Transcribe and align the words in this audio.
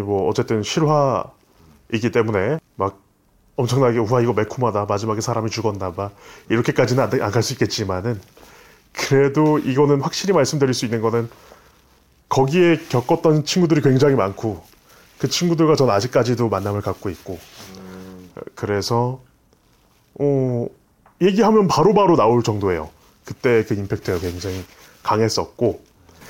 뭐 0.00 0.28
어쨌든 0.28 0.62
실화이기 0.62 2.10
때문에 2.12 2.58
막 2.76 3.00
엄청나게 3.56 3.98
우와 3.98 4.20
이거 4.20 4.32
매콤하다 4.32 4.86
마지막에 4.86 5.20
사람이 5.20 5.50
죽었나 5.50 5.92
봐 5.92 6.10
이렇게까지는 6.48 7.02
안 7.22 7.30
갈 7.30 7.42
수 7.42 7.52
있겠지만은 7.52 8.20
그래도 8.92 9.58
이거는 9.58 10.00
확실히 10.00 10.34
말씀드릴 10.34 10.74
수 10.74 10.84
있는 10.84 11.00
거는 11.00 11.28
거기에 12.28 12.78
겪었던 12.88 13.44
친구들이 13.44 13.80
굉장히 13.82 14.14
많고 14.16 14.64
그 15.18 15.28
친구들과 15.28 15.76
전 15.76 15.90
아직까지도 15.90 16.48
만남을 16.48 16.80
갖고 16.80 17.10
있고 17.10 17.38
그래서 18.54 19.20
어 20.18 20.66
얘기하면 21.22 21.68
바로바로 21.68 21.94
바로 21.94 22.16
나올 22.16 22.42
정도예요. 22.42 22.90
그때 23.24 23.64
그 23.64 23.74
임팩트가 23.74 24.18
굉장히 24.18 24.64
강했었고 25.02 25.83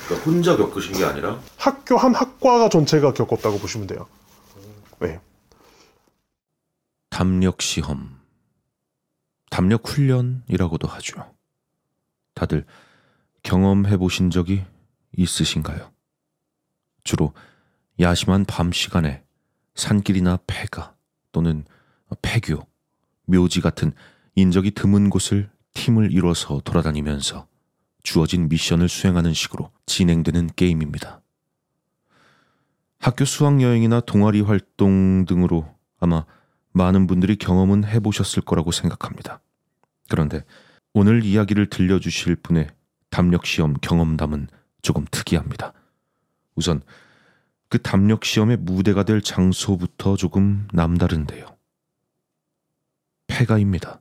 그러니까 0.07 0.31
혼자 0.31 0.57
겪으신 0.57 0.95
게 0.95 1.05
아니라 1.05 1.41
학교 1.57 1.97
한 1.97 2.15
학과가 2.15 2.69
전체가 2.69 3.13
겪었다고 3.13 3.59
보시면 3.59 3.87
돼요. 3.87 4.07
네. 5.01 5.21
담력 7.11 7.63
시험, 7.63 8.21
담력 9.51 9.89
훈련이라고도 9.89 10.89
하죠. 10.89 11.33
다들 12.35 12.67
경험해 13.43 13.97
보신 13.97 14.31
적이 14.31 14.65
있으신가요? 15.17 15.93
주로 17.05 17.33
야심한 18.01 18.45
밤 18.45 18.73
시간에 18.73 19.23
산길이나 19.75 20.39
폐가 20.47 20.95
또는 21.33 21.65
폐교, 22.23 22.67
묘지 23.27 23.61
같은 23.61 23.93
인적이 24.35 24.73
드문 24.73 25.11
곳을 25.11 25.51
팀을 25.75 26.13
이뤄서 26.13 26.61
돌아다니면서 26.65 27.47
주어진 28.05 28.49
미션을 28.49 28.89
수행하는 28.89 29.35
식으로 29.35 29.71
진행되는 29.87 30.51
게임입니다. 30.55 31.23
학교 33.01 33.25
수학여행이나 33.25 34.01
동아리 34.01 34.41
활동 34.41 35.25
등으로 35.27 35.69
아마 35.99 36.25
많은 36.73 37.07
분들이 37.07 37.37
경험은 37.37 37.85
해보셨을 37.85 38.43
거라고 38.43 38.71
생각합니다. 38.71 39.41
그런데 40.09 40.45
오늘 40.93 41.25
이야기를 41.25 41.71
들려주실 41.71 42.37
분의 42.37 42.69
담력시험 43.11 43.75
경험담은 43.81 44.49
조금 44.83 45.07
특이합니다. 45.11 45.73
우선 46.55 46.83
그 47.69 47.81
담력시험의 47.81 48.59
무대가 48.59 49.03
될 49.03 49.23
장소부터 49.23 50.17
조금 50.17 50.69
남다른데요. 50.73 51.57
폐가입니다. 53.27 54.01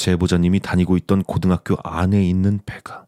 제보자님이 0.00 0.60
다니고 0.60 0.96
있던 0.96 1.22
고등학교 1.22 1.76
안에 1.84 2.26
있는 2.26 2.58
폐가. 2.64 3.04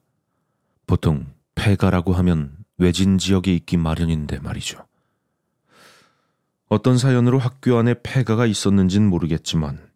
보통 0.87 1.25
폐가라고 1.55 2.13
하면 2.13 2.55
외진 2.77 3.17
지역에 3.17 3.55
있기 3.55 3.79
마련인데 3.79 4.41
말이죠. 4.41 4.87
어떤 6.69 6.99
사연으로 6.99 7.39
학교 7.39 7.79
안에 7.79 7.95
폐가가 8.03 8.45
있었는진 8.45 9.09
모르겠지만 9.09 9.91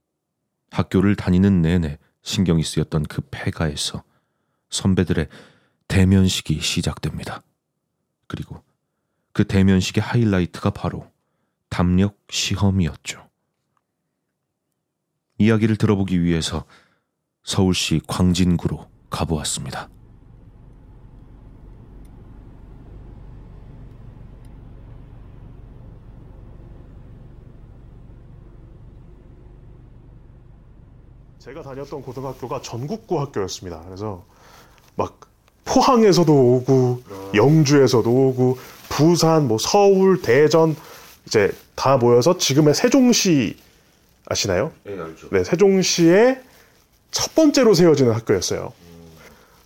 학교를 0.70 1.16
다니는 1.16 1.60
내내 1.60 1.98
신경이 2.22 2.62
쓰였던 2.62 3.02
그 3.04 3.20
폐가에서 3.30 4.02
선배들의 4.70 5.28
대면식이 5.88 6.60
시작됩니다. 6.62 7.42
그리고 8.26 8.62
그 9.34 9.44
대면식의 9.44 10.02
하이라이트가 10.02 10.70
바로 10.70 11.10
담력 11.68 12.18
시험이었죠. 12.30 13.28
이야기를 15.36 15.76
들어보기 15.76 16.22
위해서 16.22 16.64
서울시 17.46 18.00
광진구로 18.08 18.84
가보았습니다. 19.08 19.88
제가 31.38 31.62
다녔던 31.62 32.02
고등학교가 32.02 32.60
전국고 32.62 33.20
학교였습니다. 33.20 33.80
그래서 33.84 34.24
막 34.96 35.20
포항에서도 35.64 36.32
오고 36.32 37.02
영주에서도 37.36 38.10
오고 38.10 38.58
부산, 38.88 39.46
뭐 39.46 39.56
서울, 39.58 40.20
대전 40.20 40.74
이제 41.26 41.52
다 41.76 41.96
모여서 41.96 42.36
지금의 42.36 42.74
세종시 42.74 43.56
아시나요? 44.28 44.72
네, 44.82 45.00
알죠. 45.00 45.28
네, 45.30 45.44
세종시의 45.44 46.45
첫 47.16 47.34
번째로 47.34 47.72
세워지는 47.72 48.12
학교였어요. 48.12 48.74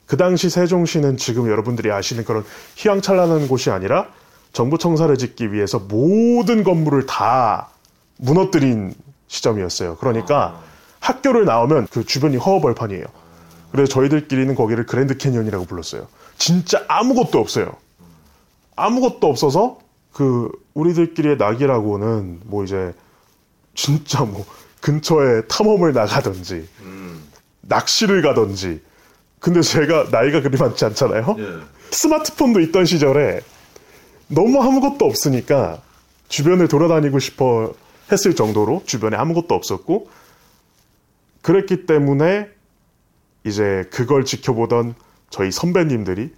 그 0.07 0.17
당시 0.17 0.49
세종시는 0.49 1.17
지금 1.17 1.49
여러분들이 1.49 1.91
아시는 1.91 2.25
그런 2.25 2.45
휘황찬란한 2.77 3.49
곳이 3.49 3.71
아니라 3.71 4.07
정부 4.53 4.79
청사를 4.79 5.17
짓기 5.19 5.53
위해서 5.53 5.81
모든 5.81 6.63
건물을 6.63 7.07
다 7.07 7.71
무너뜨린 8.19 8.95
시점이었어요. 9.27 9.97
그러니까 9.97 10.61
아. 10.61 10.63
학교를 11.01 11.45
나오면 11.45 11.89
그 11.91 12.07
주변이 12.07 12.37
허허벌판이에요. 12.37 13.05
그래서 13.73 13.93
저희들끼리는 13.95 14.55
거기를 14.55 14.87
그랜드 14.87 15.17
캐니언이라고 15.17 15.65
불렀어요. 15.65 16.07
진짜 16.39 16.85
아무것도 16.87 17.41
없어요. 17.41 17.73
아무것도 18.77 19.27
없어서 19.27 19.81
그 20.13 20.53
우리들끼리의 20.75 21.37
낙이라고는 21.37 22.43
뭐 22.45 22.63
이제 22.63 22.93
진짜 23.75 24.23
뭐 24.23 24.47
근처에 24.81 25.43
탐험을 25.49 25.93
나가든지 25.93 26.55
음. 26.55 26.80
낚시를 27.71 28.21
가든지 28.21 28.83
근데 29.39 29.63
제가 29.63 30.09
나이가 30.11 30.43
그리 30.43 30.59
많지 30.59 30.85
않잖아요. 30.85 31.37
예. 31.39 31.61
스마트폰도 31.93 32.61
있던 32.61 32.85
시절에 32.85 33.41
너무 34.29 34.61
아무것도 34.61 35.07
없으니까 35.07 35.81
주변을 36.29 36.69
돌아다니고 36.69 37.19
싶어 37.19 37.73
했을 38.13 38.37
정도로 38.37 38.83
주변에 38.85 39.17
아무것도 39.17 39.55
없었고 39.55 40.11
그랬기 41.43 41.87
때문에 41.87 42.49
이제 43.45 43.89
그걸 43.91 44.25
지켜보던 44.25 44.95
저희 45.31 45.51
선배님들이 45.51 46.35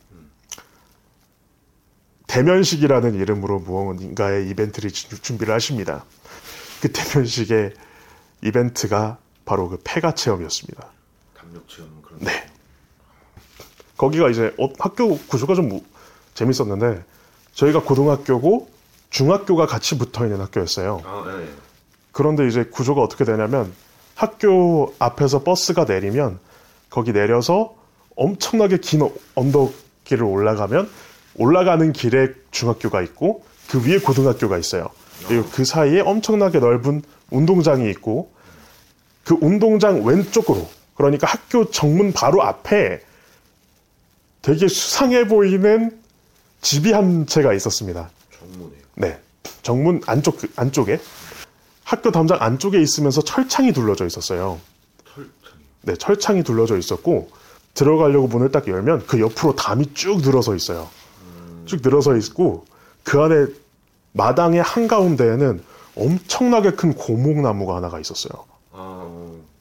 대면식이라는 2.29 3.15
이름으로 3.15 3.59
무언가의 3.59 4.49
이벤트를 4.49 4.91
준비를 4.91 5.53
하십니다. 5.55 6.05
그 6.81 6.91
대면식의 6.93 7.75
이벤트가 8.43 9.19
바로 9.45 9.69
그 9.69 9.79
폐가 9.85 10.15
체험이었습니다. 10.15 10.89
담력 11.53 11.69
체험 11.69 11.91
그런. 12.03 12.19
네. 12.21 12.31
거기가 13.97 14.31
이제 14.31 14.55
어, 14.59 14.69
학교 14.79 15.19
구조가 15.19 15.55
좀 15.55 15.81
재밌었는데 16.35 17.05
저희가 17.55 17.83
고등학교고 17.83 18.69
중학교가 19.11 19.67
같이 19.67 19.99
붙어 19.99 20.25
있는 20.25 20.41
학교였어요. 20.41 21.03
아, 21.05 21.25
네. 21.27 21.49
그런데 22.11 22.49
이제 22.49 22.65
구조가 22.65 23.03
어떻게 23.03 23.25
되냐면 23.25 23.73
학교 24.15 24.95
앞에서 24.99 25.43
버스가 25.43 25.85
내리면 25.85 26.39
거기 26.91 27.13
내려서 27.13 27.75
엄청나게 28.17 28.79
긴 28.79 29.09
언덕길을 29.35 30.23
올라가면 30.23 30.89
올라가는 31.37 31.93
길에 31.93 32.29
중학교가 32.51 33.03
있고 33.03 33.45
그 33.71 33.87
위에 33.87 33.99
고등학교가 33.99 34.59
있어요. 34.59 34.89
그리고 35.29 35.49
그 35.53 35.65
사이에 35.65 36.01
엄청나게 36.01 36.59
넓은 36.59 37.03
운동장이 37.31 37.89
있고 37.91 38.33
그 39.25 39.37
운동장 39.41 40.05
왼쪽으로 40.05 40.69
그러니까 40.95 41.27
학교 41.27 41.71
정문 41.71 42.13
바로 42.13 42.43
앞에 42.43 43.01
되게 44.43 44.69
수상해 44.69 45.27
보이는 45.27 46.01
집이 46.61 46.93
한 46.93 47.27
채가 47.27 47.55
있었습니다. 47.55 48.11
정문이요? 48.39 48.79
네. 48.97 49.19
정문 49.63 50.01
안쪽 50.07 50.39
안쪽에 50.57 51.01
학교 51.85 52.11
담장 52.11 52.39
안쪽에 52.41 52.81
있으면서 52.81 53.23
철창이 53.23 53.73
둘러져 53.73 54.07
있었어요. 54.07 54.59
철창. 55.05 55.31
네, 55.83 55.95
철창이 55.95 56.43
둘러져 56.43 56.77
있었고 56.77 57.31
들어가려고 57.75 58.29
문을 58.29 58.51
딱 58.51 58.67
열면 58.69 59.07
그 59.07 59.21
옆으로 59.21 59.57
담이 59.57 59.95
쭉 59.95 60.21
늘어서 60.21 60.55
있어요. 60.55 60.89
음... 61.23 61.63
쭉 61.67 61.81
늘어서 61.83 62.17
있고 62.17 62.65
그 63.03 63.21
안에 63.21 63.47
마당의 64.13 64.63
한가운데에는 64.63 65.63
엄청나게 65.97 66.73
큰 66.73 66.95
고목나무가 66.95 67.77
하나가 67.77 67.99
있었어요. 67.99 68.45
아, 68.73 69.07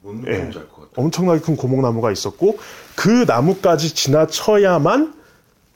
뭔 0.02 0.22
네. 0.22 0.50
엄청나게 0.96 1.42
큰 1.42 1.56
고목나무가 1.56 2.12
있었고 2.12 2.60
그 2.96 3.26
나무까지 3.28 3.94
지나쳐야만 3.96 5.14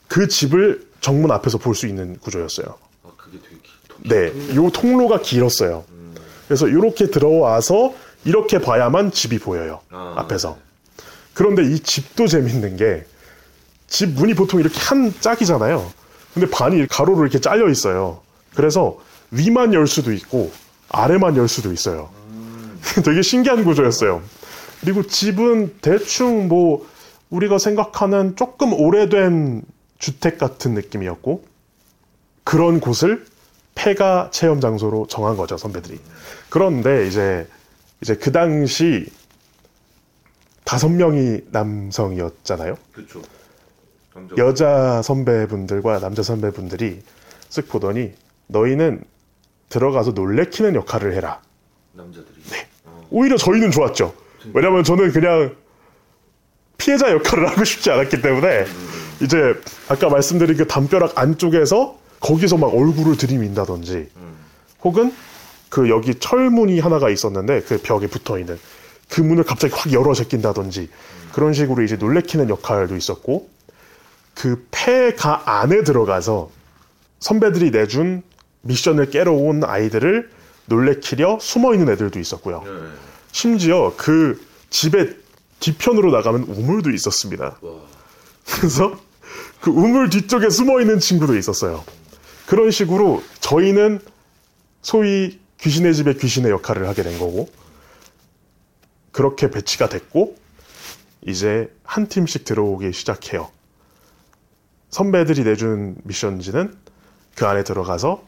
그 0.07 0.27
집을 0.27 0.85
정문 1.01 1.31
앞에서 1.31 1.57
볼 1.57 1.75
수 1.75 1.87
있는 1.87 2.17
구조였어요. 2.19 2.67
아, 3.03 3.09
그게 3.17 3.39
되게 3.39 3.55
기, 3.61 4.09
네, 4.09 4.55
요 4.55 4.69
통로가 4.69 5.21
길었어요. 5.21 5.83
음. 5.91 6.15
그래서 6.47 6.67
이렇게 6.67 7.09
들어와서 7.09 7.93
이렇게 8.23 8.59
봐야만 8.59 9.11
집이 9.11 9.39
보여요. 9.39 9.81
아, 9.91 10.13
앞에서. 10.17 10.57
네. 10.97 11.03
그런데 11.33 11.63
이 11.63 11.79
집도 11.79 12.27
재밌는 12.27 12.77
게 12.77 13.05
집 13.87 14.09
문이 14.09 14.33
보통 14.33 14.59
이렇게 14.59 14.77
한 14.79 15.13
짝이잖아요. 15.21 15.91
근데 16.33 16.49
반이 16.49 16.87
가로로 16.87 17.21
이렇게 17.21 17.39
잘려 17.39 17.69
있어요. 17.69 18.19
그래서 18.55 18.97
위만 19.31 19.73
열 19.73 19.87
수도 19.87 20.11
있고 20.11 20.51
아래만 20.89 21.37
열 21.37 21.47
수도 21.47 21.71
있어요. 21.71 22.09
되게 23.05 23.21
신기한 23.21 23.63
구조였어요. 23.63 24.21
그리고 24.81 25.03
집은 25.03 25.75
대충 25.81 26.47
뭐 26.47 26.87
우리가 27.29 27.57
생각하는 27.57 28.35
조금 28.35 28.73
오래된 28.73 29.63
주택 29.97 30.37
같은 30.37 30.73
느낌이었고 30.73 31.43
그런 32.43 32.79
곳을 32.79 33.25
폐가 33.73 34.29
체험 34.31 34.61
장소로 34.61 35.07
정한 35.07 35.35
거죠 35.35 35.57
선배들이. 35.57 35.99
그런데 36.49 37.07
이제 37.07 37.47
이제 38.01 38.15
그 38.15 38.31
당시 38.31 39.07
다섯 40.63 40.89
명이 40.89 41.41
남성이었잖아요. 41.51 42.77
그렇죠. 42.93 43.21
여자 44.37 45.01
선배분들과 45.01 45.99
남자 45.99 46.23
선배분들이 46.23 47.01
쓱 47.49 47.67
보더니 47.67 48.13
너희는 48.47 49.03
들어가서 49.69 50.11
놀래키는 50.11 50.75
역할을 50.75 51.13
해라. 51.13 51.41
남자들이. 51.93 52.41
네. 52.49 52.67
어, 52.85 53.05
오히려 53.09 53.37
저희는 53.37 53.71
좋았죠. 53.71 54.13
왜냐면 54.53 54.83
저는 54.83 55.11
그냥 55.11 55.55
피해자 56.77 57.11
역할을 57.11 57.47
하고 57.49 57.63
싶지 57.63 57.89
않았기 57.91 58.21
때문에 58.21 58.65
이제 59.21 59.55
아까 59.87 60.09
말씀드린 60.09 60.57
그 60.57 60.67
담벼락 60.67 61.17
안쪽에서 61.17 61.97
거기서 62.19 62.57
막 62.57 62.67
얼굴을 62.73 63.17
들이민다든지 63.17 64.09
혹은 64.83 65.13
그 65.69 65.89
여기 65.89 66.15
철문이 66.15 66.79
하나가 66.79 67.09
있었는데 67.09 67.61
그 67.61 67.79
벽에 67.81 68.07
붙어 68.07 68.37
있는 68.39 68.57
그 69.09 69.21
문을 69.21 69.43
갑자기 69.43 69.73
확 69.75 69.91
열어 69.93 70.13
제낀다든지 70.13 70.89
그런 71.33 71.53
식으로 71.53 71.83
이제 71.83 71.95
놀래키는 71.95 72.49
역할도 72.49 72.95
있었고 72.95 73.49
그 74.33 74.67
폐가 74.71 75.43
안에 75.45 75.83
들어가서 75.83 76.49
선배들이 77.19 77.71
내준 77.71 78.23
미션을 78.61 79.09
깨러 79.09 79.31
온 79.33 79.63
아이들을 79.63 80.29
놀래키려 80.65 81.39
숨어 81.41 81.73
있는 81.73 81.89
애들도 81.93 82.19
있었고요. 82.19 82.63
네. 83.35 83.41
심지어 83.41 83.93
그 83.97 84.41
집의 84.69 85.17
뒤편으로 85.59 86.11
나가면 86.11 86.43
우물도 86.43 86.91
있었습니다. 86.91 87.57
와. 87.61 87.71
그래서 88.45 88.97
그 89.59 89.71
우물 89.71 90.09
뒤쪽에 90.09 90.49
숨어 90.49 90.79
있는 90.79 90.99
친구도 90.99 91.35
있었어요. 91.37 91.83
그런 92.45 92.71
식으로 92.71 93.21
저희는 93.41 93.99
소위 94.81 95.39
귀신의 95.59 95.95
집의 95.95 96.17
귀신의 96.17 96.51
역할을 96.51 96.87
하게 96.87 97.03
된 97.03 97.19
거고 97.19 97.49
그렇게 99.11 99.49
배치가 99.49 99.89
됐고 99.89 100.37
이제 101.25 101.73
한 101.83 102.07
팀씩 102.07 102.45
들어오기 102.45 102.93
시작해요. 102.93 103.49
선배들이 104.91 105.43
내준 105.43 105.97
미션지는 106.03 106.73
그 107.35 107.47
안에 107.47 107.63
들어가서 107.63 108.23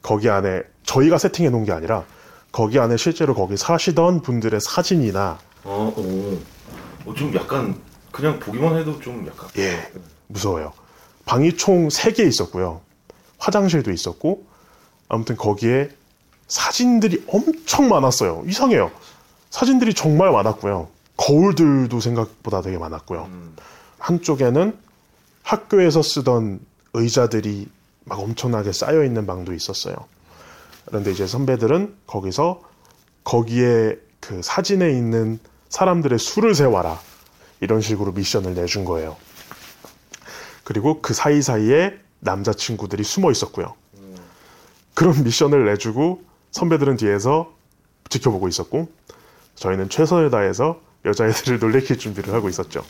거기 0.00 0.30
안에 0.30 0.62
저희가 0.84 1.18
세팅해 1.18 1.50
놓은 1.50 1.64
게 1.64 1.72
아니라 1.72 2.06
거기 2.54 2.78
안에 2.78 2.96
실제로 2.96 3.34
거기 3.34 3.56
사시던 3.56 4.22
분들의 4.22 4.60
사진이나 4.60 5.40
어, 5.64 5.92
어. 5.96 6.38
어, 7.04 7.14
좀 7.14 7.34
약간 7.34 7.74
그냥 8.12 8.38
보기만 8.38 8.78
해도 8.78 9.00
좀 9.00 9.26
약간. 9.26 9.48
예, 9.58 9.90
무서워요. 10.28 10.72
방이 11.24 11.56
총 11.56 11.88
3개 11.88 12.24
있었고요. 12.28 12.80
화장실도 13.38 13.90
있었고, 13.90 14.46
아무튼 15.08 15.36
거기에 15.36 15.90
사진들이 16.46 17.24
엄청 17.26 17.88
많았어요. 17.88 18.44
이상해요. 18.46 18.92
사진들이 19.50 19.92
정말 19.92 20.30
많았고요. 20.30 20.86
거울들도 21.16 21.98
생각보다 21.98 22.62
되게 22.62 22.78
많았고요. 22.78 23.24
음, 23.24 23.56
한쪽에는 23.98 24.78
학교에서 25.42 26.02
쓰던 26.02 26.60
의자들이 26.92 27.68
막 28.04 28.20
엄청나게 28.20 28.70
쌓여 28.70 29.02
있는 29.02 29.26
방도 29.26 29.52
있었어요. 29.52 29.96
그런데 30.86 31.12
이제 31.12 31.26
선배들은 31.26 31.94
거기서 32.06 32.62
거기에 33.24 33.96
그 34.20 34.40
사진에 34.42 34.90
있는 34.90 35.38
사람들의 35.68 36.18
수를 36.18 36.54
세워라. 36.54 37.00
이런 37.60 37.80
식으로 37.80 38.12
미션을 38.12 38.54
내준 38.54 38.84
거예요. 38.84 39.16
그리고 40.64 41.00
그 41.00 41.14
사이사이에 41.14 41.98
남자친구들이 42.20 43.04
숨어 43.04 43.30
있었고요. 43.30 43.74
그런 44.94 45.24
미션을 45.24 45.64
내주고 45.66 46.22
선배들은 46.52 46.96
뒤에서 46.96 47.52
지켜보고 48.08 48.48
있었고 48.48 48.88
저희는 49.56 49.88
최선을 49.88 50.30
다해서 50.30 50.80
여자애들을 51.04 51.58
놀래킬 51.60 51.98
준비를 51.98 52.32
하고 52.32 52.48
있었죠. 52.48 52.84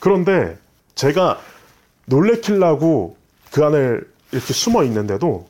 그런데 0.00 0.58
제가 0.94 1.40
놀래키려고 2.06 3.16
그 3.50 3.64
안에 3.64 3.98
이렇게 4.32 4.52
숨어 4.52 4.84
있는데도 4.84 5.48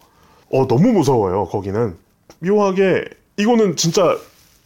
어, 0.53 0.67
너무 0.67 0.93
무서워요, 0.93 1.47
거기는. 1.47 1.97
묘하게, 2.41 3.05
이거는 3.37 3.77
진짜 3.77 4.17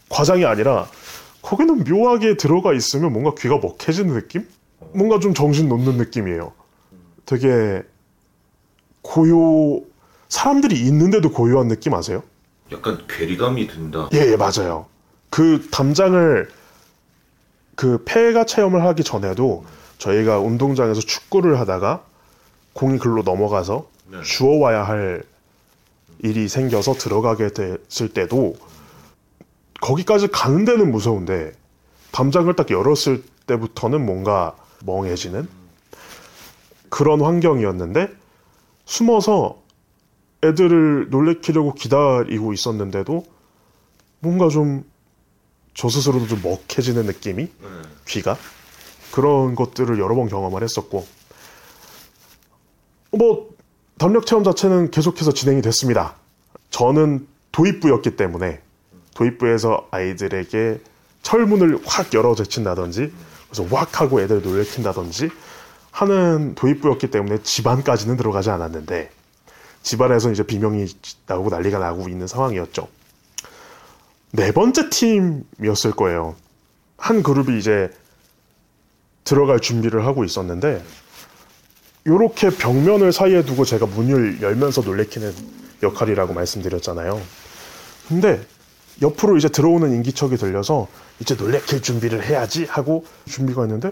과장이 0.08 0.44
아니라 0.44 0.88
거기는 1.42 1.84
묘하게 1.84 2.36
들어가 2.36 2.74
있으면 2.74 3.12
뭔가 3.12 3.32
귀가 3.38 3.58
먹해지는 3.58 4.14
느낌? 4.14 4.46
뭔가 4.92 5.20
좀 5.20 5.32
정신 5.32 5.68
놓는 5.68 5.96
느낌이에요. 5.96 6.52
되게 7.24 7.82
고요, 9.02 9.80
사람들이 10.28 10.78
있는데도 10.80 11.30
고요한 11.30 11.68
느낌 11.68 11.94
아세요? 11.94 12.22
약간 12.72 12.98
괴리감이 13.08 13.68
든다. 13.68 14.10
예, 14.12 14.32
예, 14.32 14.36
맞아요. 14.36 14.86
그 15.30 15.68
담장을 15.70 16.48
그 17.76 18.02
폐가 18.04 18.44
체험을 18.44 18.84
하기 18.86 19.04
전에도 19.04 19.64
저희가 19.98 20.40
운동장에서 20.40 21.00
축구를 21.00 21.60
하다가 21.60 22.02
공이 22.72 22.98
글로 22.98 23.22
넘어가서 23.22 23.88
네. 24.10 24.22
주워와야 24.22 24.82
할 24.82 25.22
일이 26.20 26.48
생겨서 26.48 26.94
들어가게 26.94 27.48
됐을 27.48 28.08
때도 28.08 28.54
거기까지 29.80 30.28
가는 30.28 30.64
데는 30.64 30.90
무서운데 30.90 31.52
담장을 32.12 32.52
딱 32.54 32.70
열었을 32.70 33.22
때부터는 33.46 34.04
뭔가 34.04 34.56
멍해지는 34.84 35.48
그런 36.88 37.20
환경이었는데 37.20 38.08
숨어서 38.84 39.60
애들을 40.44 41.10
놀래키려고 41.10 41.74
기다리고 41.74 42.52
있었는데도 42.52 43.24
뭔가 44.20 44.48
좀 44.48 44.84
저 45.76 45.90
스스로도 45.90 46.26
좀 46.26 46.40
먹해지는 46.42 47.04
느낌이 47.04 47.42
네. 47.42 47.69
귀가 48.08 48.36
그런 49.12 49.54
것들을 49.54 49.98
여러 49.98 50.14
번 50.14 50.26
경험을 50.26 50.62
했었고 50.62 51.06
뭐 53.12 53.54
담력 53.98 54.26
체험 54.26 54.44
자체는 54.44 54.90
계속해서 54.90 55.32
진행이 55.32 55.62
됐습니다. 55.62 56.16
저는 56.70 57.26
도입부였기 57.52 58.16
때문에 58.16 58.60
도입부에서 59.14 59.88
아이들에게 59.90 60.81
철문을 61.22 61.81
확 61.87 62.12
열어 62.12 62.34
제친다든지 62.34 63.12
그래서 63.48 63.75
왁 63.75 64.00
하고 64.00 64.20
애들 64.20 64.43
놀래킨다든지 64.43 65.31
하는 65.90 66.54
도입부였기 66.54 67.10
때문에 67.10 67.43
집안까지는 67.43 68.19
들어가지 68.19 68.50
않았는데 68.50 69.10
집안에서 69.82 70.31
이제 70.31 70.43
비명이 70.43 70.87
나오고 71.26 71.48
난리가 71.48 71.78
나고 71.78 72.08
있는 72.10 72.26
상황이었죠. 72.26 72.88
네 74.32 74.53
번째 74.53 74.91
팀이었을 74.91 75.93
거예요. 75.93 76.36
한 76.98 77.22
그룹이 77.22 77.58
이제 77.58 77.91
들어갈 79.24 79.60
준비를 79.60 80.05
하고 80.05 80.24
있었는데 80.24 80.84
요렇게 82.06 82.51
벽면을 82.51 83.13
사이에 83.13 83.43
두고 83.43 83.65
제가 83.65 83.86
문을 83.86 84.41
열면서 84.41 84.82
놀래키는 84.82 85.32
역할이라고 85.82 86.32
말씀드렸잖아요. 86.34 87.20
근데 88.08 88.41
옆으로 89.03 89.36
이제 89.36 89.48
들어오는 89.48 89.93
인기척이 89.93 90.36
들려서 90.36 90.86
이제 91.20 91.34
놀래킬 91.34 91.82
준비를 91.82 92.25
해야지 92.25 92.65
하고 92.65 93.05
준비가 93.27 93.63
했는데 93.63 93.91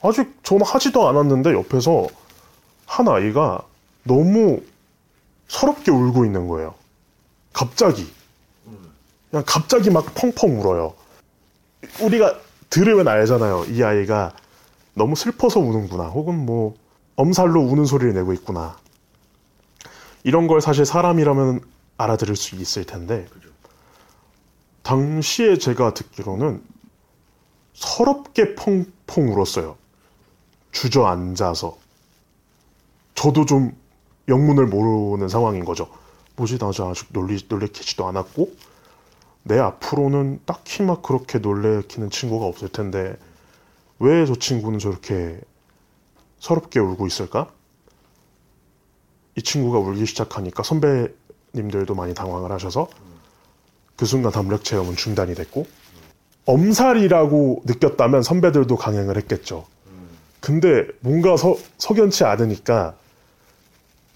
아직 0.00 0.32
저는 0.44 0.64
하지도 0.64 1.08
않았는데 1.08 1.52
옆에서 1.52 2.06
한 2.86 3.08
아이가 3.08 3.62
너무 4.04 4.60
서럽게 5.48 5.90
울고 5.90 6.24
있는 6.24 6.46
거예요. 6.46 6.74
갑자기. 7.52 8.06
그냥 9.30 9.44
갑자기 9.46 9.90
막 9.90 10.14
펑펑 10.14 10.60
울어요. 10.60 10.94
우리가 12.00 12.38
들으면 12.70 13.08
알잖아요. 13.08 13.66
이 13.70 13.82
아이가 13.82 14.32
너무 14.94 15.16
슬퍼서 15.16 15.60
우는구나. 15.60 16.04
혹은 16.04 16.34
뭐 16.46 16.76
엄살로 17.18 17.60
우는 17.60 17.84
소리를 17.84 18.14
내고 18.14 18.32
있구나. 18.32 18.76
이런 20.22 20.46
걸 20.46 20.60
사실 20.60 20.86
사람이라면 20.86 21.60
알아들을 21.96 22.36
수 22.36 22.54
있을 22.54 22.84
텐데. 22.84 23.26
당시에 24.82 25.58
제가 25.58 25.94
듣기로는 25.94 26.62
서럽게 27.74 28.54
펑펑 28.54 29.32
울었어요. 29.32 29.76
주저앉아서. 30.70 31.76
저도 33.16 33.46
좀 33.46 33.76
영문을 34.28 34.66
모르는 34.66 35.28
상황인 35.28 35.64
거죠. 35.64 35.90
뭐지, 36.36 36.58
나 36.58 36.68
아직 36.68 37.08
놀리, 37.10 37.40
놀래키지도 37.48 38.06
않았고, 38.06 38.54
내 39.42 39.58
앞으로는 39.58 40.42
딱히 40.46 40.84
막 40.84 41.02
그렇게 41.02 41.40
놀래키는 41.40 42.10
친구가 42.10 42.46
없을 42.46 42.68
텐데, 42.68 43.16
왜 43.98 44.24
저 44.24 44.36
친구는 44.36 44.78
저렇게 44.78 45.40
서럽게 46.40 46.80
울고 46.80 47.06
있을까? 47.06 47.50
이 49.36 49.42
친구가 49.42 49.78
울기 49.78 50.04
시작하니까 50.06 50.62
선배님들도 50.62 51.94
많이 51.94 52.14
당황을 52.14 52.50
하셔서 52.50 52.88
그 53.96 54.04
순간 54.04 54.32
담력 54.32 54.64
체험은 54.64 54.96
중단이 54.96 55.34
됐고 55.34 55.66
엄살이라고 56.46 57.62
느꼈다면 57.66 58.22
선배들도 58.22 58.76
강행을 58.76 59.16
했겠죠. 59.16 59.66
근데 60.40 60.86
뭔가 61.00 61.36
서, 61.36 61.56
석연치 61.78 62.24
않으니까 62.24 62.94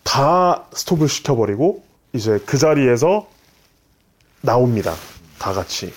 다 0.02 0.64
스톱을 0.72 1.08
시켜버리고 1.08 1.84
이제 2.12 2.38
그 2.46 2.58
자리에서 2.58 3.28
나옵니다. 4.40 4.94
다 5.38 5.52
같이. 5.52 5.92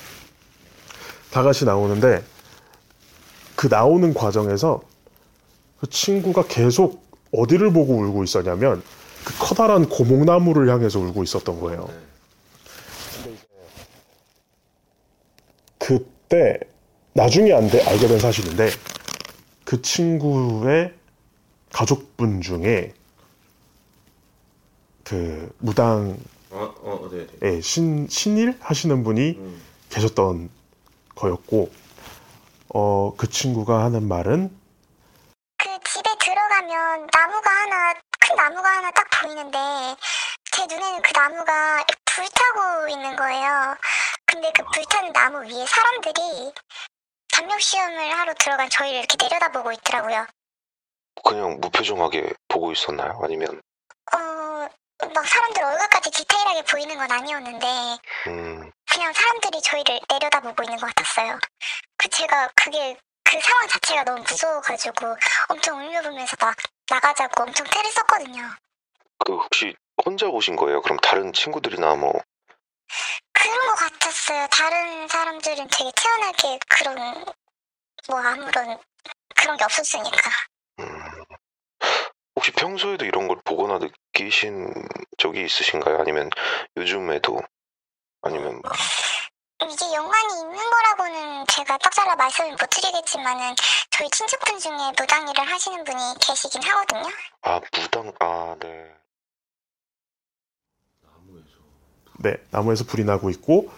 다 1.32 1.44
같이 1.44 1.66
나오는데 1.66 2.24
그 3.56 3.68
나오는 3.68 4.14
과정에서 4.14 4.82
그 5.86 5.90
친구가 5.92 6.48
계속 6.48 7.06
어디를 7.32 7.72
보고 7.72 7.94
울고 7.98 8.24
있었냐면 8.24 8.82
그 9.24 9.38
커다란 9.38 9.88
고목나무를 9.88 10.68
향해서 10.68 11.00
울고 11.00 11.22
있었던 11.22 11.60
거예요. 11.60 11.88
그때 15.78 16.60
나중에 17.14 17.54
안 17.54 17.70
돼, 17.70 17.84
알게 17.84 18.08
된 18.08 18.20
사실인데 18.20 18.72
그 19.64 19.84
친구의 19.84 20.92
가족분 21.72 22.42
중에 22.42 22.92
그 25.04 25.54
무당의 25.60 26.18
어, 26.50 26.74
어, 26.82 27.10
네, 27.12 27.28
네. 27.42 27.62
신, 27.62 28.08
신일 28.10 28.58
하시는 28.60 29.04
분이 29.04 29.36
음. 29.38 29.62
계셨던 29.92 30.50
거였고 31.14 31.70
어, 32.74 33.14
그 33.16 33.30
친구가 33.30 33.84
하는 33.84 34.08
말은 34.08 34.66
그 35.66 35.70
집에 35.84 36.10
들어가면 36.20 37.08
나무가 37.12 37.50
하나, 37.50 37.94
큰 38.36 38.44
나무가 38.44 38.70
하나 38.70 38.92
딱 38.92 39.08
보이는데, 39.22 39.58
제 40.52 40.66
눈에는 40.66 41.02
그 41.02 41.14
나무가 41.14 41.84
불타고 42.04 42.88
있는 42.90 43.16
거예요. 43.16 43.78
근데 44.26 44.52
그 44.52 44.64
불타는 44.74 45.14
나무 45.14 45.42
위에 45.44 45.66
사람들이 45.66 46.54
담력 47.32 47.62
시험을 47.62 48.18
하러 48.18 48.34
들어간 48.34 48.70
저희를 48.70 49.00
이렇게 49.00 49.18
내려다보고 49.20 49.72
있더라고요. 49.72 50.28
그냥 51.24 51.60
무표정하게 51.62 52.34
보고 52.50 52.72
있었나요? 52.74 53.18
아니면 53.24 53.62
어, 54.14 54.18
막 55.14 55.26
사람들 55.26 55.64
얼굴까지 55.64 56.12
디테일하게 56.12 56.64
보이는 56.64 56.98
건 56.98 57.10
아니었는데, 57.10 57.68
음, 58.28 58.72
그냥 58.92 59.14
사람들이 59.14 59.62
저희를 59.62 60.00
내려다보고 60.10 60.64
있는 60.64 60.78
것 60.78 60.94
같았어요. 60.94 61.40
그 61.98 62.10
제가 62.10 62.50
그게 62.56 62.98
그 63.26 63.40
상황 63.42 63.68
자체가 63.68 64.04
너무 64.04 64.22
무서워가지고 64.22 65.16
엄청 65.50 65.80
울며보면서 65.80 66.36
막 66.40 66.56
나가자고 66.90 67.44
엄청 67.44 67.66
떼를 67.68 67.92
썼거든요. 67.92 68.50
그 69.26 69.34
혹시 69.34 69.76
혼자 70.06 70.28
오신 70.28 70.56
거예요? 70.56 70.82
그럼 70.82 70.98
다른 71.02 71.34
친구들이나 71.34 71.96
뭐 71.96 72.14
그런 73.34 73.58
것 73.68 73.76
같았어요. 73.76 74.48
다른 74.52 75.08
사람들은 75.08 75.68
되게 75.68 75.92
태연하게 75.96 76.60
그런 76.70 77.26
뭐 78.08 78.20
아무런 78.20 78.80
그런 79.36 79.58
게 79.58 79.64
없었으니까. 79.64 80.32
음, 80.80 81.24
혹시 82.36 82.52
평소에도 82.52 83.06
이런 83.06 83.28
걸 83.28 83.38
보거나 83.44 83.80
느끼신 83.80 84.72
적이 85.18 85.46
있으신가요? 85.46 85.98
아니면 86.00 86.30
요즘에도 86.78 87.42
아니면 88.22 88.62
이게 89.72 89.94
연관이 89.96 90.42
있는 90.42 90.56
거라고는 90.56 91.46
제가 91.48 91.78
딱 91.78 91.92
잘라 91.92 92.16
말씀을 92.16 92.52
못 92.52 92.58
드리겠지만은 92.70 93.56
저희 93.90 94.10
친척분 94.12 94.60
중에 94.60 94.76
무당 94.98 95.28
일을 95.28 95.52
하시는 95.52 95.84
분이 95.84 96.00
계시긴 96.22 96.62
하거든요. 96.64 97.04
아 97.42 97.60
무당 97.74 98.12
아 98.20 98.56
네. 98.60 98.92
나무에서 101.02 101.58
네, 102.20 102.36
나무에서 102.52 102.84
불이 102.86 103.06
나고 103.06 103.30
있고 103.32 103.72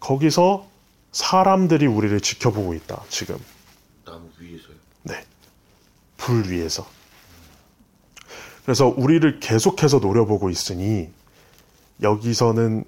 거기서 0.00 0.66
사람들이 1.12 1.86
우리를 1.86 2.18
지켜보고 2.20 2.74
있다. 2.74 3.02
지금 3.08 3.38
나무 4.04 4.30
위에서요. 4.38 4.76
네, 5.02 5.24
불 6.16 6.48
위에서. 6.50 6.86
그래서 8.64 8.86
우리를 8.86 9.40
계속해서 9.40 9.98
노려보고 9.98 10.48
있으니 10.48 11.12
여기서는 12.00 12.84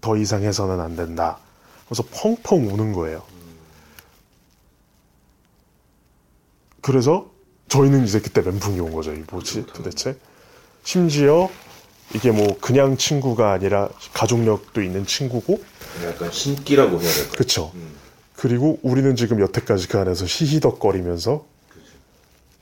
더 0.00 0.16
이상 0.16 0.42
해서는 0.44 0.80
안 0.80 0.94
된다. 0.94 1.38
그래서 1.86 2.02
펑펑 2.10 2.68
우는 2.72 2.92
거예요. 2.92 3.22
그래서 6.80 7.30
저희는 7.68 8.04
이제 8.04 8.20
그때 8.20 8.42
멘붕이 8.42 8.78
온 8.80 8.92
거죠. 8.92 9.12
이 9.12 9.24
뭐지 9.30 9.66
도대체? 9.66 10.16
심지어 10.84 11.50
이게 12.14 12.30
뭐 12.30 12.56
그냥 12.60 12.96
친구가 12.96 13.52
아니라 13.52 13.88
가족력도 14.14 14.82
있는 14.82 15.04
친구고, 15.04 15.60
약간 16.04 16.30
신기라고 16.30 17.00
해야 17.00 17.12
될까? 17.12 17.36
그쵸? 17.36 17.72
음. 17.74 17.96
그리고 18.36 18.78
우리는 18.82 19.16
지금 19.16 19.40
여태까지 19.40 19.88
그 19.88 19.98
안에서 19.98 20.24
히히덕거리면서 20.26 21.44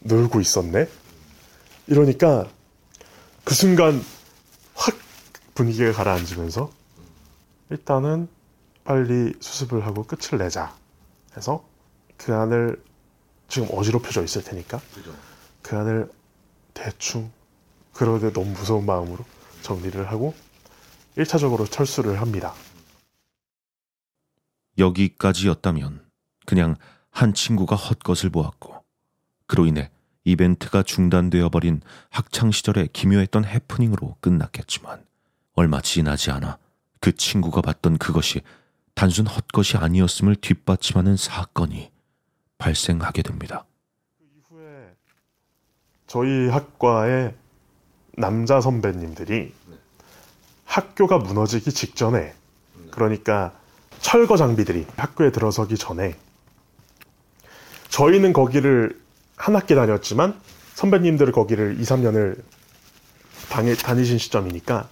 놀고 0.01 0.41
있었네? 0.41 0.89
이러니까 1.89 2.49
그 3.45 3.55
순간 3.55 4.03
확 4.75 4.97
분위기가 5.55 5.93
가라앉으면서 5.93 6.71
일단은 7.71 8.29
빨리 8.85 9.35
수습을 9.41 9.87
하고 9.87 10.05
끝을 10.05 10.39
내자 10.39 10.77
해서 11.37 11.67
그 12.17 12.35
안을 12.35 12.83
지금 13.49 13.69
어지럽혀져 13.73 14.23
있을 14.23 14.45
테니까 14.45 14.81
그죠. 14.95 15.15
그 15.63 15.77
안을 15.77 16.11
대충 16.75 17.31
그러되 17.93 18.33
너무 18.33 18.51
무서운 18.51 18.85
마음으로 18.85 19.25
정리를 19.63 20.11
하고 20.11 20.35
1차적으로 21.17 21.71
철수를 21.71 22.21
합니다. 22.21 22.55
여기까지였다면 24.77 26.05
그냥 26.47 26.77
한 27.11 27.33
친구가 27.33 27.77
헛것을 27.77 28.31
보았고 28.31 28.85
그로 29.47 29.67
인해 29.67 29.91
이벤트가 30.25 30.83
중단되어 30.83 31.49
버린 31.49 31.81
학창 32.11 32.51
시절의 32.51 32.89
기묘했던 32.93 33.45
해프닝으로 33.45 34.17
끝났겠지만 34.21 35.05
얼마 35.55 35.81
지나지 35.81 36.31
않아 36.33 36.59
그 36.99 37.15
친구가 37.15 37.61
봤던 37.61 37.99
그것이 37.99 38.41
단순 39.05 39.27
헛것이 39.27 39.77
아니었음을 39.77 40.35
뒷받침하는 40.37 41.19
사건이 41.19 41.91
발생하게 42.57 43.21
됩니다. 43.21 43.67
이후에 44.19 44.95
저희 46.07 46.49
학과의 46.49 47.35
남자 48.17 48.63
선배님들이 48.63 49.53
학교가 50.65 51.19
무너지기 51.19 51.71
직전에 51.71 52.33
그러니까 52.93 53.53
철거 54.01 54.39
장비들이 54.39 54.87
학교에 54.97 55.33
들어서기 55.33 55.77
전에 55.77 56.17
저희는 57.91 58.33
거기를 58.33 58.99
한 59.37 59.55
학기 59.55 59.75
다녔지만 59.75 60.41
선배님들은 60.77 61.31
거기를 61.35 61.79
2, 61.79 61.83
3년을 61.83 62.43
당해, 63.51 63.75
다니신 63.75 64.17
시점이니까 64.17 64.89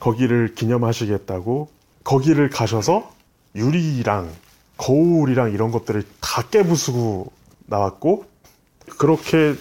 거기를 0.00 0.54
기념하시겠다고 0.54 1.70
거기를 2.04 2.50
가셔서 2.50 3.16
유리랑 3.54 4.30
거울이랑 4.76 5.52
이런 5.52 5.70
것들을 5.72 6.02
다 6.20 6.42
깨부수고 6.42 7.32
나왔고 7.66 8.24
그렇게 8.98 9.54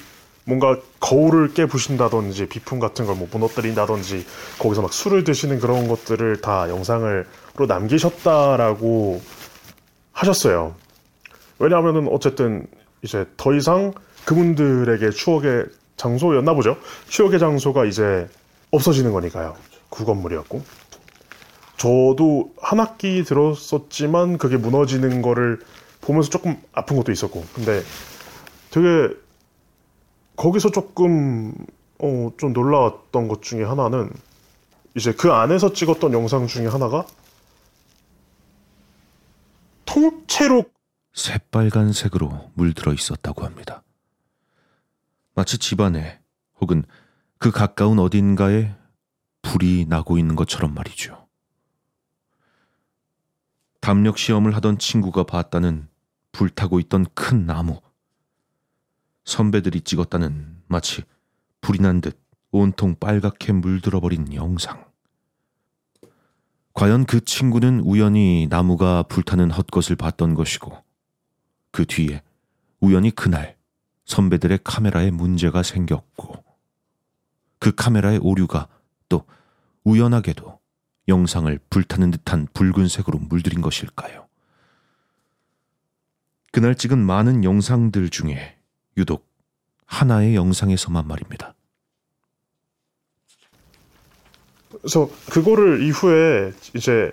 뭔가 0.46 0.80
거울을 1.00 1.54
깨부신다든지 1.54 2.48
비품 2.48 2.80
같은 2.80 3.06
걸 3.06 3.16
뭐 3.16 3.28
무너뜨린다든지 3.32 4.26
거기서 4.60 4.82
막 4.82 4.94
술을 4.94 5.24
드시는 5.24 5.60
그런 5.60 5.88
것들을 5.88 6.40
다 6.42 6.70
영상으로 6.70 7.26
남기셨다라고 7.68 9.22
하셨어요. 10.14 10.76
왜냐하면은 11.60 12.08
어쨌든 12.10 12.66
이제 13.02 13.26
더 13.36 13.54
이상 13.54 13.94
그분들에게 14.26 15.10
추억의 15.10 15.66
장소였나 15.98 16.54
보죠. 16.54 16.78
추억의 17.10 17.40
장소가 17.40 17.86
이제 17.86 18.28
없어지는 18.72 19.12
거니까요. 19.12 19.56
그 19.90 20.06
건물이었고. 20.06 20.64
저도 21.78 22.54
한 22.60 22.80
학기 22.80 23.24
들었었지만 23.24 24.38
그게 24.38 24.58
무너지는 24.58 25.22
거를 25.22 25.60
보면서 26.02 26.30
조금 26.30 26.62
아픈 26.74 26.98
것도 26.98 27.12
있었고. 27.12 27.46
근데 27.54 27.84
되게 28.72 29.14
거기서 30.36 30.72
조금 30.72 31.54
어, 32.00 32.32
좀 32.38 32.54
놀라웠던 32.54 33.28
것 33.28 33.42
중에 33.42 33.64
하나는 33.64 34.12
이제 34.96 35.12
그 35.14 35.32
안에서 35.32 35.74
찍었던 35.74 36.14
영상 36.14 36.48
중에 36.48 36.68
하나가 36.68 37.06
통째로 39.86 40.66
새빨간색으로 41.14 42.52
물들어 42.54 42.94
있었다고 42.94 43.46
합니다. 43.46 43.84
마치 45.36 45.58
집안에 45.58 46.20
혹은 46.60 46.84
그 47.38 47.52
가까운 47.52 48.00
어딘가에 48.00 48.76
불이 49.44 49.86
나고 49.88 50.18
있는 50.18 50.36
것처럼 50.36 50.74
말이죠. 50.74 51.27
담력 53.80 54.18
시험을 54.18 54.56
하던 54.56 54.78
친구가 54.78 55.24
봤다는 55.24 55.88
불타고 56.32 56.80
있던 56.80 57.06
큰 57.14 57.46
나무. 57.46 57.82
선배들이 59.26 59.82
찍었다는 59.82 60.62
마치 60.68 61.04
불이 61.62 61.80
난 61.80 62.02
듯 62.02 62.20
온통 62.52 62.96
빨갛게 63.00 63.54
물들어 63.54 64.00
버린 64.00 64.34
영상. 64.34 64.86
과연 66.74 67.06
그 67.06 67.24
친구는 67.24 67.80
우연히 67.82 68.48
나무가 68.50 69.04
불타는 69.04 69.52
헛것을 69.52 69.96
봤던 69.96 70.36
것이고 70.36 70.72
그 71.72 71.86
뒤에 71.86 72.22
우연히 72.80 73.12
그날 73.12 73.58
선배들의 74.06 74.60
카메라에 74.64 75.12
문제가 75.12 75.64
생겼고 75.64 76.44
그 77.60 77.74
카메라의 77.74 78.20
오류가 78.20 78.68
또 79.10 79.26
우연하게도 79.84 80.60
영상을 81.08 81.60
불타는 81.70 82.12
듯한 82.12 82.48
붉은색으로 82.54 83.20
물들인 83.20 83.62
것일까요? 83.62 84.28
그날 86.52 86.76
찍은 86.76 86.98
많은 86.98 87.44
영상들 87.44 88.10
중에 88.10 88.58
유독 88.98 89.28
하나의 89.86 90.36
영상에서만 90.36 91.08
말입니다. 91.08 91.54
그래서 94.70 95.10
그거를 95.30 95.82
이후에 95.82 96.54
이제 96.76 97.12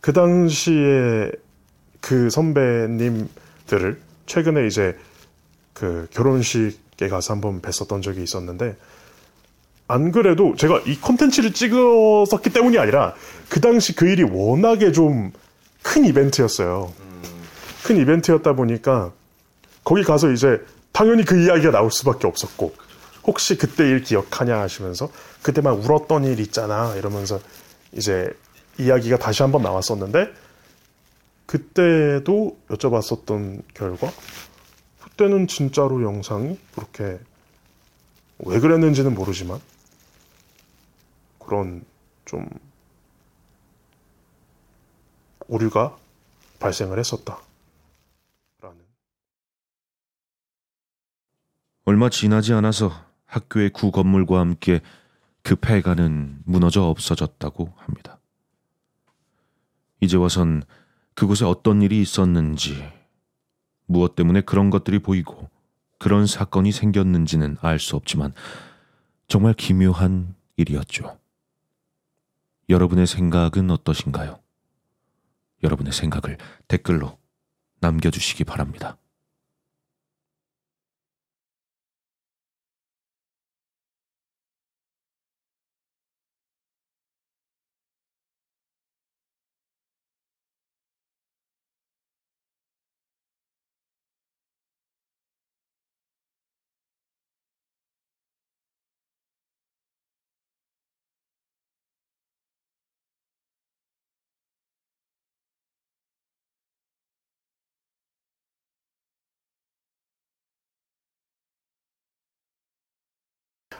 그 0.00 0.12
당시에 0.12 1.30
그 2.00 2.28
선배님들을 2.28 4.00
최근에 4.26 4.66
이제 4.66 4.98
그 5.72 6.06
결혼식에 6.10 7.08
가서 7.08 7.34
한번 7.34 7.62
뵀었던 7.62 8.02
적이 8.02 8.22
있었는데 8.22 8.76
안 9.86 10.12
그래도 10.12 10.54
제가 10.56 10.80
이 10.86 10.96
콘텐츠를 10.98 11.52
찍었었기 11.52 12.50
때문이 12.50 12.78
아니라 12.78 13.14
그 13.48 13.60
당시 13.60 13.94
그 13.94 14.08
일이 14.08 14.22
워낙에 14.22 14.92
좀 14.92 15.32
큰 15.84 16.06
이벤트였어요. 16.06 16.92
큰 17.84 17.98
이벤트였다 17.98 18.54
보니까 18.54 19.12
거기 19.84 20.02
가서 20.02 20.32
이제 20.32 20.64
당연히 20.90 21.24
그 21.24 21.44
이야기가 21.44 21.70
나올 21.70 21.92
수밖에 21.92 22.26
없었고 22.26 22.74
혹시 23.24 23.56
그때 23.56 23.84
일 23.84 24.02
기억하냐 24.02 24.58
하시면서 24.58 25.10
그때 25.42 25.60
막 25.60 25.78
울었던 25.78 26.24
일 26.24 26.40
있잖아 26.40 26.94
이러면서 26.96 27.38
이제 27.92 28.32
이야기가 28.78 29.18
다시 29.18 29.42
한번 29.42 29.62
나왔었는데 29.62 30.32
그때도 31.46 32.56
여쭤봤었던 32.70 33.62
결과 33.74 34.10
그때는 35.02 35.46
진짜로 35.46 36.02
영상이 36.02 36.58
그렇게 36.74 37.18
왜 38.38 38.58
그랬는지는 38.58 39.14
모르지만 39.14 39.60
그런 41.54 41.84
좀 42.24 42.48
오류가 45.46 45.96
발생을 46.58 46.98
했었다. 46.98 47.38
얼마 51.84 52.10
지나지 52.10 52.52
않아서 52.54 52.90
학교의 53.26 53.70
구 53.70 53.92
건물과 53.92 54.40
함께 54.40 54.80
그 55.42 55.54
폐가는 55.54 56.40
무너져 56.44 56.82
없어졌다고 56.82 57.72
합니다. 57.76 58.18
이제 60.00 60.16
와선 60.16 60.64
그곳에 61.14 61.44
어떤 61.44 61.82
일이 61.82 62.00
있었는지, 62.00 62.84
무엇 63.86 64.16
때문에 64.16 64.40
그런 64.40 64.70
것들이 64.70 64.98
보이고 64.98 65.48
그런 65.98 66.26
사건이 66.26 66.72
생겼는지는 66.72 67.58
알 67.60 67.78
수 67.78 67.94
없지만 67.94 68.34
정말 69.28 69.54
기묘한 69.54 70.34
일이었죠. 70.56 71.16
여러분의 72.68 73.06
생각은 73.06 73.70
어떠신가요? 73.70 74.40
여러분의 75.62 75.92
생각을 75.92 76.38
댓글로 76.68 77.18
남겨주시기 77.80 78.44
바랍니다. 78.44 78.96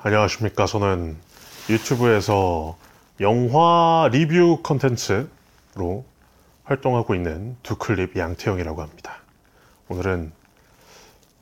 안녕하십니까. 0.02 0.66
저는 0.66 1.16
유튜브에서 1.70 2.76
영화 3.20 4.08
리뷰 4.12 4.60
컨텐츠로 4.62 6.04
활동하고 6.64 7.14
있는 7.14 7.56
두클립 7.62 8.16
양태영이라고 8.16 8.82
합니다. 8.82 9.16
오늘은 9.88 10.32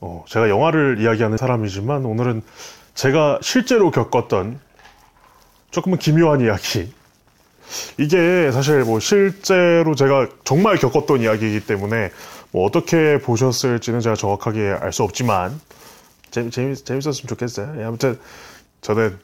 어, 0.00 0.24
제가 0.28 0.48
영화를 0.48 0.98
이야기하는 1.00 1.38
사람이지만 1.38 2.04
오늘은 2.04 2.42
제가 2.94 3.38
실제로 3.42 3.90
겪었던 3.90 4.60
조금은 5.70 5.98
기묘한 5.98 6.40
이야기. 6.40 6.92
이게 7.98 8.52
사실 8.52 8.82
뭐 8.84 9.00
실제로 9.00 9.94
제가 9.94 10.28
정말 10.44 10.76
겪었던 10.76 11.20
이야기이기 11.20 11.66
때문에 11.66 12.10
뭐 12.50 12.66
어떻게 12.66 13.18
보셨을지는 13.18 14.00
제가 14.00 14.14
정확하게 14.14 14.76
알 14.80 14.92
수 14.92 15.02
없지만 15.04 15.58
재미, 16.32 16.50
재미, 16.50 16.74
재밌었으면 16.74 17.28
좋겠어요. 17.28 17.80
예, 17.80 17.84
아무튼 17.84 18.18
저는 18.80 19.18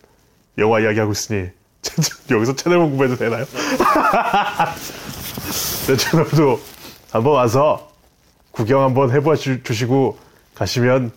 영화 0.59 0.79
이야기하고 0.79 1.13
있으니 1.13 1.49
여기서 2.31 2.55
채널만 2.55 2.91
구매도 2.91 3.17
되나요? 3.17 3.45
제 5.87 5.97
채널도 5.99 6.61
한번 7.11 7.33
와서 7.33 7.91
구경 8.53 8.83
한번 8.83 9.11
주시고 9.63 10.19
가시면 10.55 11.11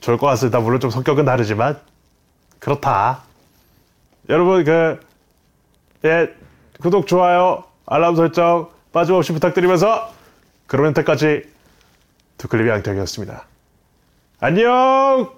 좋을 0.00 0.16
것 0.16 0.26
같습니다. 0.28 0.60
물론 0.60 0.78
좀 0.78 0.90
성격은 0.90 1.24
다르지만 1.24 1.80
그렇다. 2.60 3.22
여러분 4.28 4.64
그 4.64 5.00
예, 6.04 6.32
구독 6.80 7.08
좋아요 7.08 7.64
알람 7.86 8.14
설정 8.14 8.70
빠짐없이 8.92 9.32
부탁드리면서 9.32 10.14
그러면 10.68 10.94
때까지 10.94 11.50
두클립의 12.38 12.70
양태형이었습니다. 12.70 13.55
안녕! 14.38 15.36